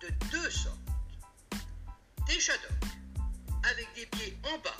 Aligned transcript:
de 0.00 0.08
deux 0.30 0.50
sortes. 0.50 0.76
Des 2.26 2.38
shadoks 2.38 2.60
avec 3.70 3.88
des 3.94 4.06
pieds 4.06 4.36
en 4.44 4.58
bas 4.58 4.76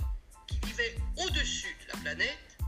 qui 0.46 0.58
vivaient 0.60 0.96
au-dessus 1.16 1.76
de 1.82 1.92
la 1.92 1.98
planète 2.00 2.58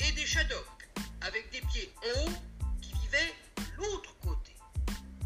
et 0.00 0.12
des 0.12 0.26
shadoks 0.26 0.88
avec 1.20 1.50
des 1.50 1.60
pieds 1.60 1.92
en 2.02 2.20
haut 2.24 2.32
qui 2.80 2.92
vivaient 3.02 3.34
l'autre 3.76 4.14
côté 4.20 4.56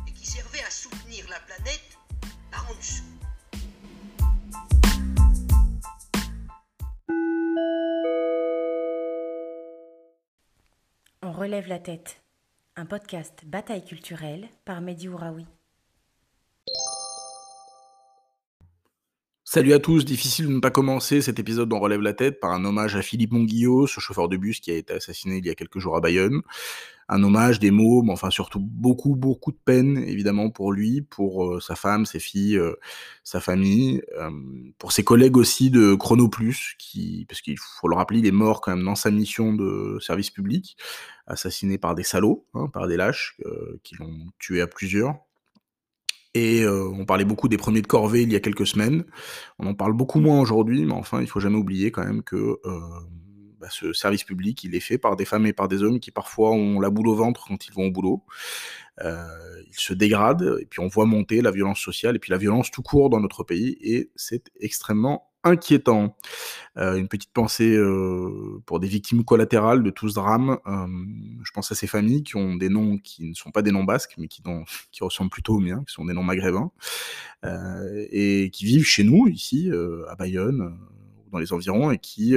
et 0.06 0.12
qui 0.12 0.26
servaient 0.26 0.64
à 0.64 0.70
soutenir 0.70 1.28
la 1.28 1.38
planète 1.40 1.98
par 2.50 2.68
en 2.70 2.74
dessous. 2.74 3.04
On 11.22 11.32
relève 11.32 11.68
la 11.68 11.78
tête. 11.78 12.20
Un 12.74 12.86
podcast 12.86 13.44
Bataille 13.44 13.84
culturelle 13.84 14.48
par 14.64 14.80
Mehdi 14.80 15.06
Ouraoui. 15.06 15.46
Salut 19.54 19.74
à 19.74 19.78
tous, 19.78 20.06
difficile 20.06 20.46
de 20.46 20.52
ne 20.54 20.60
pas 20.60 20.70
commencer 20.70 21.20
cet 21.20 21.38
épisode 21.38 21.68
d'On 21.68 21.78
relève 21.78 22.00
la 22.00 22.14
tête 22.14 22.40
par 22.40 22.52
un 22.52 22.64
hommage 22.64 22.96
à 22.96 23.02
Philippe 23.02 23.32
Monguillot, 23.32 23.86
ce 23.86 24.00
chauffeur 24.00 24.30
de 24.30 24.38
bus 24.38 24.60
qui 24.60 24.70
a 24.70 24.76
été 24.76 24.94
assassiné 24.94 25.36
il 25.36 25.44
y 25.44 25.50
a 25.50 25.54
quelques 25.54 25.78
jours 25.78 25.94
à 25.94 26.00
Bayonne. 26.00 26.40
Un 27.10 27.22
hommage, 27.22 27.58
des 27.58 27.70
mots, 27.70 28.00
mais 28.00 28.12
enfin 28.12 28.30
surtout 28.30 28.60
beaucoup, 28.60 29.14
beaucoup 29.14 29.52
de 29.52 29.58
peine 29.62 29.98
évidemment 29.98 30.48
pour 30.48 30.72
lui, 30.72 31.02
pour 31.02 31.44
euh, 31.44 31.60
sa 31.60 31.76
femme, 31.76 32.06
ses 32.06 32.18
filles, 32.18 32.56
euh, 32.56 32.76
sa 33.24 33.40
famille, 33.40 34.00
euh, 34.18 34.30
pour 34.78 34.90
ses 34.90 35.04
collègues 35.04 35.36
aussi 35.36 35.68
de 35.68 35.94
Chrono 35.96 36.30
Plus, 36.30 36.74
qui, 36.78 37.26
parce 37.28 37.42
qu'il 37.42 37.58
faut 37.58 37.88
le 37.88 37.96
rappeler, 37.96 38.20
il 38.20 38.26
est 38.26 38.30
mort 38.30 38.62
quand 38.62 38.74
même 38.74 38.86
dans 38.86 38.94
sa 38.94 39.10
mission 39.10 39.52
de 39.52 39.98
service 40.00 40.30
public, 40.30 40.78
assassiné 41.26 41.76
par 41.76 41.94
des 41.94 42.04
salauds, 42.04 42.46
hein, 42.54 42.68
par 42.72 42.88
des 42.88 42.96
lâches 42.96 43.36
qui 43.82 43.96
l'ont 43.96 44.28
tué 44.38 44.62
à 44.62 44.66
plusieurs. 44.66 45.16
Et 46.34 46.62
euh, 46.62 46.88
on 46.88 47.04
parlait 47.04 47.24
beaucoup 47.24 47.48
des 47.48 47.58
premiers 47.58 47.82
de 47.82 47.86
corvée 47.86 48.22
il 48.22 48.32
y 48.32 48.36
a 48.36 48.40
quelques 48.40 48.66
semaines. 48.66 49.04
On 49.58 49.66
en 49.66 49.74
parle 49.74 49.92
beaucoup 49.92 50.20
moins 50.20 50.40
aujourd'hui, 50.40 50.84
mais 50.84 50.94
enfin, 50.94 51.20
il 51.20 51.26
faut 51.26 51.40
jamais 51.40 51.58
oublier 51.58 51.90
quand 51.90 52.04
même 52.04 52.22
que 52.22 52.36
euh, 52.36 52.80
bah, 53.60 53.68
ce 53.70 53.92
service 53.92 54.24
public, 54.24 54.64
il 54.64 54.74
est 54.74 54.80
fait 54.80 54.98
par 54.98 55.14
des 55.16 55.24
femmes 55.24 55.46
et 55.46 55.52
par 55.52 55.68
des 55.68 55.82
hommes 55.82 56.00
qui 56.00 56.10
parfois 56.10 56.50
ont 56.50 56.80
la 56.80 56.90
boule 56.90 57.08
au 57.08 57.14
ventre 57.14 57.44
quand 57.46 57.66
ils 57.66 57.72
vont 57.72 57.86
au 57.86 57.90
boulot. 57.90 58.24
Euh, 59.02 59.24
ils 59.68 59.78
se 59.78 59.94
dégradent, 59.94 60.58
et 60.60 60.66
puis 60.66 60.80
on 60.80 60.88
voit 60.88 61.06
monter 61.06 61.42
la 61.42 61.50
violence 61.50 61.80
sociale, 61.80 62.16
et 62.16 62.18
puis 62.18 62.30
la 62.30 62.38
violence 62.38 62.70
tout 62.70 62.82
court 62.82 63.10
dans 63.10 63.20
notre 63.20 63.44
pays, 63.44 63.76
et 63.80 64.10
c'est 64.16 64.50
extrêmement 64.60 65.31
inquiétant. 65.44 66.16
Euh, 66.78 66.96
une 66.96 67.08
petite 67.08 67.32
pensée 67.32 67.76
euh, 67.76 68.62
pour 68.64 68.80
des 68.80 68.88
victimes 68.88 69.24
collatérales 69.24 69.82
de 69.82 69.90
tout 69.90 70.08
ce 70.08 70.14
drame. 70.14 70.58
Euh, 70.66 70.86
je 71.44 71.50
pense 71.52 71.70
à 71.70 71.74
ces 71.74 71.86
familles 71.86 72.22
qui 72.22 72.36
ont 72.36 72.54
des 72.54 72.70
noms 72.70 72.96
qui 72.96 73.28
ne 73.28 73.34
sont 73.34 73.50
pas 73.50 73.60
des 73.60 73.72
noms 73.72 73.84
basques, 73.84 74.14
mais 74.16 74.28
qui, 74.28 74.42
ressemblent 75.00 75.30
plutôt 75.30 75.56
aux 75.56 75.60
miens, 75.60 75.84
qui 75.86 75.92
sont 75.92 76.04
des 76.04 76.14
noms 76.14 76.22
maghrébins, 76.22 76.70
et 77.44 78.50
qui 78.52 78.64
vivent 78.64 78.86
chez 78.86 79.04
nous, 79.04 79.28
ici, 79.28 79.70
à 80.08 80.14
Bayonne, 80.14 80.78
dans 81.30 81.38
les 81.38 81.52
environs, 81.52 81.90
et 81.90 81.98
qui 81.98 82.34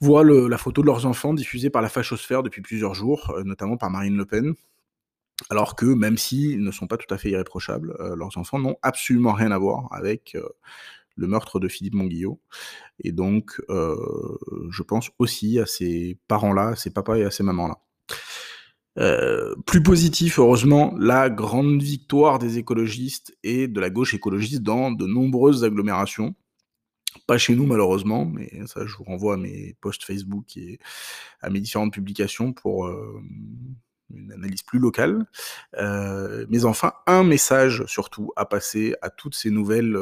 voient 0.00 0.24
la 0.24 0.58
photo 0.58 0.80
de 0.82 0.86
leurs 0.86 1.06
enfants 1.06 1.34
diffusée 1.34 1.70
par 1.70 1.82
la 1.82 1.88
fachosphère 1.88 2.42
depuis 2.42 2.62
plusieurs 2.62 2.94
jours, 2.94 3.34
notamment 3.44 3.76
par 3.76 3.90
Marine 3.90 4.16
Le 4.16 4.24
Pen. 4.24 4.54
Alors 5.50 5.74
que 5.74 5.86
même 5.86 6.16
s'ils 6.16 6.62
ne 6.62 6.70
sont 6.70 6.86
pas 6.86 6.96
tout 6.96 7.12
à 7.12 7.18
fait 7.18 7.30
irréprochables, 7.30 7.96
leurs 8.16 8.38
enfants 8.38 8.60
n'ont 8.60 8.76
absolument 8.82 9.32
rien 9.32 9.50
à 9.50 9.58
voir 9.58 9.88
avec 9.90 10.36
le 11.16 11.26
meurtre 11.26 11.60
de 11.60 11.68
Philippe 11.68 11.94
Monguillot. 11.94 12.40
Et 13.00 13.12
donc, 13.12 13.60
euh, 13.68 13.96
je 14.70 14.82
pense 14.82 15.10
aussi 15.18 15.58
à 15.58 15.66
ces 15.66 16.18
parents-là, 16.28 16.68
à 16.68 16.76
ces 16.76 16.90
papas 16.90 17.16
et 17.16 17.24
à 17.24 17.30
ces 17.30 17.42
mamans-là. 17.42 17.78
Euh, 18.98 19.54
plus 19.66 19.82
positif, 19.82 20.38
heureusement, 20.38 20.94
la 20.98 21.30
grande 21.30 21.82
victoire 21.82 22.38
des 22.38 22.58
écologistes 22.58 23.36
et 23.42 23.66
de 23.66 23.80
la 23.80 23.90
gauche 23.90 24.14
écologiste 24.14 24.62
dans 24.62 24.90
de 24.90 25.06
nombreuses 25.06 25.64
agglomérations. 25.64 26.34
Pas 27.26 27.38
chez 27.38 27.54
nous 27.54 27.66
malheureusement, 27.66 28.24
mais 28.24 28.50
ça 28.66 28.86
je 28.86 28.96
vous 28.96 29.04
renvoie 29.04 29.34
à 29.34 29.36
mes 29.36 29.76
posts 29.80 30.02
Facebook 30.02 30.56
et 30.56 30.78
à 31.40 31.50
mes 31.50 31.60
différentes 31.60 31.92
publications 31.92 32.52
pour 32.52 32.86
euh, 32.86 33.22
une 34.10 34.32
analyse 34.32 34.62
plus 34.62 34.78
locale. 34.78 35.26
mais 35.78 36.64
enfin, 36.64 36.92
un 37.06 37.22
message 37.22 37.84
surtout 37.86 38.32
à 38.36 38.44
passer 38.46 38.94
à 39.02 39.10
toutes 39.10 39.34
ces 39.34 39.50
nouvelles 39.50 39.96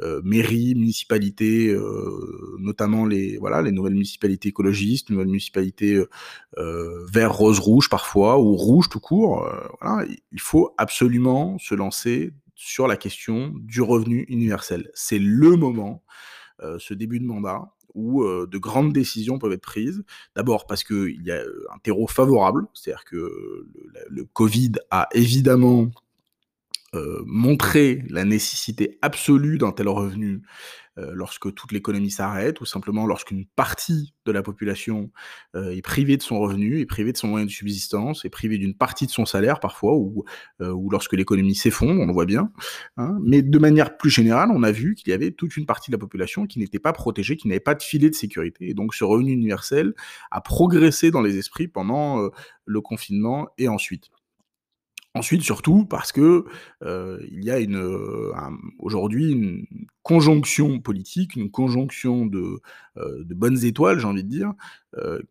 euh, 0.00 0.20
mairies, 0.22 0.74
municipalités, 0.76 1.70
euh, 1.70 2.56
notamment 2.58 3.04
les 3.04 3.36
voilà 3.38 3.62
les 3.62 3.72
nouvelles 3.72 3.94
municipalités 3.94 4.50
écologistes, 4.50 5.10
nouvelles 5.10 5.26
municipalités 5.26 6.00
euh, 6.58 7.06
vert, 7.12 7.34
rose, 7.34 7.58
rouge 7.58 7.88
parfois 7.88 8.38
ou 8.40 8.54
rouge 8.56 8.88
tout 8.88 9.00
court. 9.00 9.48
il 10.32 10.40
faut 10.40 10.72
absolument 10.78 11.58
se 11.58 11.74
lancer 11.74 12.32
sur 12.54 12.86
la 12.86 12.96
question 12.96 13.52
du 13.56 13.82
revenu 13.82 14.24
universel. 14.28 14.90
C'est 14.94 15.18
le 15.18 15.56
moment, 15.56 16.02
ce 16.78 16.94
début 16.94 17.20
de 17.20 17.24
mandat, 17.24 17.72
où 17.94 18.24
de 18.24 18.58
grandes 18.58 18.92
décisions 18.92 19.38
peuvent 19.38 19.52
être 19.52 19.62
prises. 19.62 20.02
D'abord 20.34 20.66
parce 20.66 20.82
qu'il 20.84 21.22
y 21.22 21.30
a 21.30 21.40
un 21.40 21.78
terreau 21.82 22.06
favorable, 22.08 22.66
c'est-à-dire 22.74 23.04
que 23.04 23.66
le, 24.08 24.24
Covid 24.24 24.72
a 24.90 25.08
évidemment 25.12 25.90
euh, 26.98 27.22
montrer 27.26 28.02
la 28.08 28.24
nécessité 28.24 28.98
absolue 29.02 29.58
d'un 29.58 29.72
tel 29.72 29.88
revenu 29.88 30.42
euh, 30.98 31.12
lorsque 31.14 31.54
toute 31.54 31.70
l'économie 31.70 32.10
s'arrête, 32.10 32.60
ou 32.60 32.64
simplement 32.64 33.06
lorsqu'une 33.06 33.46
partie 33.46 34.14
de 34.24 34.32
la 34.32 34.42
population 34.42 35.10
euh, 35.54 35.70
est 35.70 35.82
privée 35.82 36.16
de 36.16 36.22
son 36.22 36.40
revenu, 36.40 36.80
est 36.80 36.86
privée 36.86 37.12
de 37.12 37.16
son 37.16 37.28
moyen 37.28 37.46
de 37.46 37.50
subsistance, 37.50 38.24
est 38.24 38.30
privée 38.30 38.58
d'une 38.58 38.74
partie 38.74 39.06
de 39.06 39.10
son 39.10 39.24
salaire 39.24 39.60
parfois, 39.60 39.94
ou, 39.96 40.24
lorsque 40.58 41.12
l'économie 41.12 41.54
s'effondre, 41.54 42.00
on 42.00 42.06
le 42.06 42.12
voit 42.12 42.26
bien. 42.26 42.50
Hein. 42.96 43.16
Mais 43.22 43.42
de 43.42 43.58
manière 43.58 43.96
plus 43.96 44.10
générale, 44.10 44.50
on 44.52 44.62
a 44.62 44.72
vu 44.72 44.94
qu'il 44.94 45.10
y 45.10 45.12
avait 45.12 45.30
toute 45.30 45.56
une 45.56 45.66
partie 45.66 45.90
de 45.90 45.96
la 45.96 46.00
population 46.00 46.46
qui 46.46 46.58
n'était 46.58 46.80
pas 46.80 46.92
protégée, 46.92 47.36
qui 47.36 47.48
n'avait 47.48 47.60
pas 47.60 47.74
de 47.74 47.82
filet 47.82 48.10
de 48.10 48.14
sécurité. 48.14 48.68
Et 48.68 48.74
donc 48.74 48.94
ce 48.94 49.04
revenu 49.04 49.32
universel 49.32 49.94
a 50.30 50.40
progressé 50.40 51.10
dans 51.10 51.22
les 51.22 51.38
esprits 51.38 51.68
pendant 51.68 52.28
le 52.64 52.80
confinement 52.80 53.48
et 53.56 53.68
ensuite. 53.68 54.10
Ensuite, 55.14 55.42
surtout 55.42 55.84
parce 55.84 56.12
que 56.12 56.44
euh, 56.84 57.18
il 57.30 57.42
y 57.42 57.50
a 57.50 57.56
euh, 57.56 58.32
aujourd'hui 58.78 59.32
une 59.32 59.66
conjonction 60.02 60.80
politique, 60.80 61.34
une 61.34 61.50
conjonction 61.50 62.26
de, 62.26 62.60
euh, 62.98 63.24
de 63.24 63.34
bonnes 63.34 63.64
étoiles, 63.64 63.98
j'ai 63.98 64.06
envie 64.06 64.22
de 64.22 64.28
dire, 64.28 64.52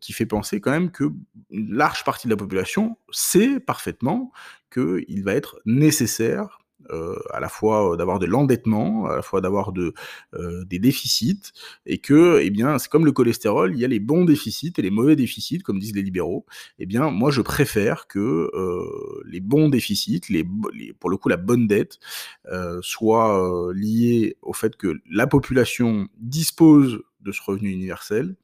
qui 0.00 0.12
fait 0.12 0.26
penser 0.26 0.60
quand 0.60 0.70
même 0.70 0.90
que 0.90 1.04
une 1.50 1.74
large 1.74 2.04
partie 2.04 2.26
de 2.26 2.32
la 2.32 2.36
population 2.36 2.96
sait 3.10 3.60
parfaitement 3.60 4.32
qu'il 4.72 5.22
va 5.24 5.34
être 5.34 5.60
nécessaire 5.66 6.58
euh, 6.90 7.18
à 7.32 7.40
la 7.40 7.48
fois 7.48 7.92
euh, 7.92 7.96
d'avoir 7.96 8.18
de 8.18 8.26
l'endettement, 8.26 9.06
à 9.06 9.16
la 9.16 9.22
fois 9.22 9.40
d'avoir 9.40 9.72
euh, 9.76 10.64
des 10.64 10.78
déficits, 10.78 11.52
et 11.86 11.98
que, 11.98 12.40
eh 12.40 12.50
bien, 12.50 12.78
c'est 12.78 12.88
comme 12.88 13.04
le 13.04 13.12
cholestérol, 13.12 13.74
il 13.74 13.80
y 13.80 13.84
a 13.84 13.88
les 13.88 13.98
bons 13.98 14.24
déficits 14.24 14.72
et 14.78 14.82
les 14.82 14.90
mauvais 14.90 15.16
déficits, 15.16 15.58
comme 15.58 15.78
disent 15.78 15.94
les 15.94 16.02
libéraux. 16.02 16.46
Eh 16.78 16.86
bien, 16.86 17.10
moi, 17.10 17.30
je 17.30 17.42
préfère 17.42 18.06
que 18.06 18.50
les 19.26 19.40
bons 19.40 19.68
déficits, 19.68 20.20
pour 21.00 21.10
le 21.10 21.16
coup, 21.16 21.28
la 21.28 21.36
bonne 21.36 21.66
dette, 21.66 21.98
soient 22.80 23.70
liés 23.74 24.36
au 24.42 24.52
fait 24.52 24.76
que 24.76 25.00
la 25.10 25.26
population 25.26 26.08
dispose 26.18 27.02
de 27.20 27.32
ce 27.32 27.42
revenu 27.42 27.70
universel, 27.70 28.36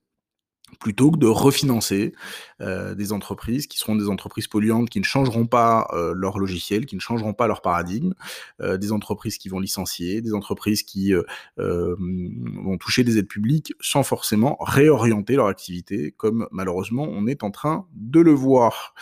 plutôt 0.79 1.11
que 1.11 1.17
de 1.17 1.27
refinancer 1.27 2.13
euh, 2.61 2.95
des 2.95 3.13
entreprises 3.13 3.67
qui 3.67 3.79
seront 3.79 3.97
des 3.97 4.09
entreprises 4.09 4.47
polluantes, 4.47 4.91
qui 4.91 5.01
ne 5.01 5.05
changeront 5.05 5.47
pas 5.47 5.89
euh, 5.93 6.13
leur 6.15 6.39
logiciel, 6.39 6.87
qui 6.87 6.95
ne 6.95 7.01
changeront 7.01 7.35
pas 7.35 7.47
leur 7.47 7.63
paradigme, 7.63 8.15
euh, 8.61 8.77
des 8.77 8.93
entreprises 8.93 9.39
qui 9.39 9.49
vont 9.49 9.61
licencier, 9.61 10.21
des 10.21 10.35
entreprises 10.35 10.83
qui 10.83 11.13
vont 11.57 12.79
toucher 12.79 13.05
des 13.05 13.19
aides 13.19 13.29
publiques 13.29 13.73
sans 13.81 14.03
forcément 14.03 14.57
réorienter 14.61 15.37
leur 15.37 15.47
activité, 15.47 16.13
comme 16.17 16.49
malheureusement 16.51 17.05
on 17.05 17.27
est 17.27 17.43
en 17.43 17.51
train 17.51 17.87
de 17.95 18.21
le 18.21 18.33
voir. 18.33 18.95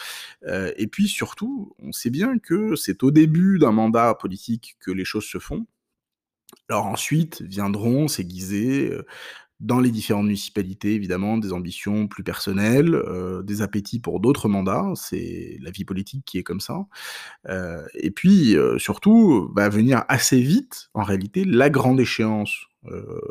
et 0.77 0.87
puis 0.87 1.09
surtout, 1.09 1.75
on 1.79 1.93
sait 1.93 2.11
bien 2.11 2.39
que 2.39 2.77
c'est 2.77 3.03
au 3.03 3.11
début 3.11 3.59
d'un 3.59 3.73
mandat 3.73 4.15
politique 4.15 4.77
que 4.81 4.91
les 4.91 5.05
choses 5.05 5.25
se 5.25 5.39
font. 5.39 5.67
Alors 6.69 6.87
ensuite 6.87 7.43
viendront 7.43 8.09
s'aiguiser 8.09 8.93
dans 9.63 9.79
les 9.79 9.93
différentes 9.93 10.27
municipalités, 10.27 10.95
évidemment, 10.95 11.39
des 11.39 11.53
ambitions 11.53 12.09
plus 12.09 12.25
personnelles, 12.25 12.95
euh, 12.95 13.43
des 13.43 13.63
appétits 13.63 14.01
pour 14.01 14.19
d'autres 14.19 14.49
mandats, 14.49 14.93
c'est 14.97 15.57
la 15.63 15.71
vie 15.71 15.85
politique 15.85 16.25
qui 16.27 16.39
est 16.39 16.43
comme 16.43 16.61
ça. 16.61 16.85
Euh, 17.49 17.87
et 17.95 18.11
puis, 18.11 18.57
euh, 18.57 18.77
surtout, 18.79 19.51
va 19.55 19.69
venir 19.69 20.05
assez 20.09 20.41
vite, 20.41 20.91
en 20.95 21.05
réalité, 21.05 21.45
la 21.45 21.71
grande 21.71 22.01
échéance 22.01 22.67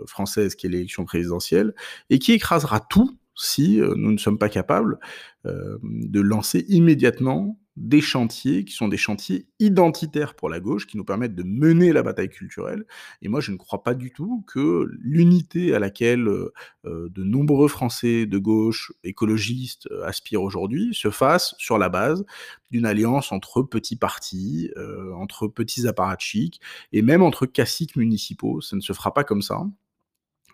française 0.06 0.56
qui 0.56 0.66
est 0.66 0.69
l'élection 0.69 1.04
présidentielle, 1.04 1.74
et 2.10 2.19
qui 2.19 2.31
écrasera 2.31 2.80
tout 2.80 3.18
si 3.36 3.81
nous 3.81 4.13
ne 4.13 4.18
sommes 4.18 4.38
pas 4.38 4.48
capables 4.48 4.98
de 5.44 6.22
lancer 6.22 6.63
immédiatement 6.69 7.60
des 7.77 8.01
chantiers 8.01 8.65
qui 8.65 8.73
sont 8.73 8.89
des 8.89 8.97
chantiers 8.97 9.47
identitaires 9.59 10.35
pour 10.35 10.50
la 10.50 10.59
gauche, 10.59 10.88
qui 10.88 10.97
nous 10.97 11.06
permettent 11.06 11.35
de 11.35 11.44
mener 11.44 11.94
la 11.94 12.03
bataille 12.03 12.29
culturelle. 12.29 12.85
Et 13.21 13.29
moi, 13.29 13.39
je 13.39 13.51
ne 13.51 13.57
crois 13.57 13.81
pas 13.83 13.94
du 13.94 14.12
tout 14.12 14.44
que 14.47 14.89
l'unité 15.00 15.73
à 15.73 15.79
laquelle 15.79 16.27
euh, 16.27 16.53
euh, 16.85 17.09
de 17.09 17.23
nombreux 17.23 17.69
Français 17.69 18.25
de 18.25 18.38
gauche, 18.38 18.91
écologistes, 19.03 19.88
euh, 19.91 20.03
aspirent 20.06 20.44
aujourd'hui, 20.44 20.94
se 20.94 21.09
fasse 21.09 21.56
sur 21.57 21.77
la 21.77 21.88
base 21.88 22.25
d'une 22.71 22.85
alliance 22.85 23.31
entre 23.31 23.63
petits 23.63 23.97
partis, 23.97 24.71
entre 25.13 25.47
petits 25.47 25.88
apparatchiks, 25.88 26.62
et 26.94 27.01
même 27.01 27.21
entre 27.21 27.45
caciques 27.45 27.97
municipaux. 27.97 28.62
Ça 28.62 28.77
ne 28.77 28.81
se 28.81 28.94
fera 28.94 29.13
pas 29.13 29.25
comme 29.25 29.41
ça. 29.41 29.62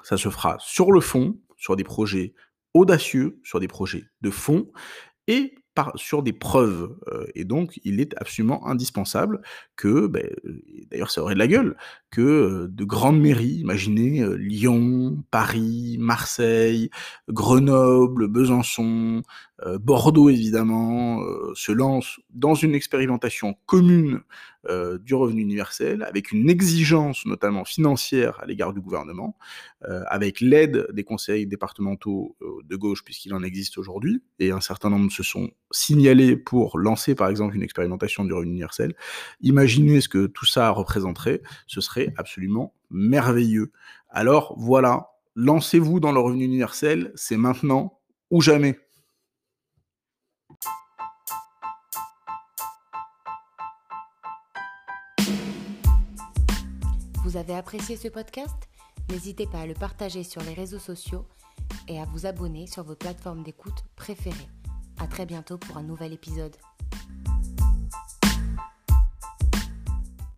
Ça 0.01 0.17
se 0.17 0.29
fera 0.29 0.57
sur 0.59 0.91
le 0.91 0.99
fond, 0.99 1.37
sur 1.57 1.75
des 1.75 1.83
projets 1.83 2.33
audacieux, 2.73 3.39
sur 3.43 3.59
des 3.59 3.67
projets 3.67 4.05
de 4.21 4.31
fond, 4.31 4.71
et 5.27 5.53
sur 5.95 6.23
des 6.23 6.33
preuves. 6.33 6.95
Euh, 7.07 7.25
et 7.35 7.43
donc, 7.45 7.79
il 7.83 7.99
est 7.99 8.13
absolument 8.17 8.67
indispensable 8.67 9.41
que, 9.75 10.07
ben, 10.07 10.29
d'ailleurs, 10.89 11.11
ça 11.11 11.21
aurait 11.21 11.33
de 11.33 11.39
la 11.39 11.47
gueule, 11.47 11.75
que 12.11 12.21
euh, 12.21 12.67
de 12.69 12.83
grandes 12.83 13.19
mairies, 13.19 13.59
imaginez 13.59 14.21
euh, 14.21 14.35
Lyon, 14.35 15.23
Paris, 15.31 15.97
Marseille, 15.99 16.89
Grenoble, 17.29 18.27
Besançon, 18.27 19.23
Bordeaux 19.79 20.29
évidemment, 20.29 21.19
se 21.55 21.71
lancent 21.71 22.19
dans 22.29 22.53
une 22.53 22.75
expérimentation 22.75 23.55
commune 23.65 24.21
du 25.01 25.15
revenu 25.15 25.41
universel, 25.41 26.03
avec 26.03 26.31
une 26.31 26.49
exigence 26.49 27.25
notamment 27.25 27.65
financière 27.65 28.39
à 28.41 28.45
l'égard 28.45 28.73
du 28.73 28.81
gouvernement, 28.81 29.35
avec 29.81 30.41
l'aide 30.41 30.85
des 30.93 31.03
conseils 31.03 31.47
départementaux 31.47 32.35
de 32.63 32.75
gauche, 32.75 33.03
puisqu'il 33.03 33.33
en 33.33 33.41
existe 33.41 33.77
aujourd'hui, 33.79 34.21
et 34.39 34.51
un 34.51 34.61
certain 34.61 34.91
nombre 34.91 35.11
se 35.11 35.23
sont 35.23 35.49
signalés 35.71 36.37
pour 36.37 36.77
lancer 36.77 37.15
par 37.15 37.27
exemple 37.27 37.55
une 37.55 37.63
expérimentation 37.63 38.25
du 38.25 38.33
revenu 38.33 38.51
universel. 38.51 38.93
Imaginez 39.41 40.01
ce 40.01 40.09
que 40.09 40.27
tout 40.27 40.45
ça 40.45 40.69
représenterait, 40.69 41.41
ce 41.65 41.81
serait 41.81 42.13
absolument 42.17 42.75
merveilleux. 42.91 43.71
Alors 44.09 44.53
voilà, 44.57 45.07
lancez-vous 45.35 45.99
dans 45.99 46.11
le 46.11 46.19
revenu 46.19 46.45
universel, 46.45 47.11
c'est 47.15 47.37
maintenant 47.37 47.99
ou 48.29 48.41
jamais. 48.41 48.77
Vous 57.27 57.35
avez 57.35 57.55
apprécié 57.55 57.97
ce 57.97 58.07
podcast 58.07 58.55
N'hésitez 59.09 59.47
pas 59.47 59.59
à 59.59 59.65
le 59.65 59.73
partager 59.73 60.23
sur 60.23 60.41
les 60.43 60.53
réseaux 60.53 60.79
sociaux 60.79 61.25
et 61.89 61.99
à 61.99 62.05
vous 62.05 62.25
abonner 62.25 62.67
sur 62.67 62.83
vos 62.83 62.95
plateformes 62.95 63.43
d'écoute 63.43 63.83
préférées. 63.97 64.47
À 64.97 65.07
très 65.07 65.25
bientôt 65.25 65.57
pour 65.57 65.75
un 65.75 65.83
nouvel 65.83 66.13
épisode. 66.13 66.55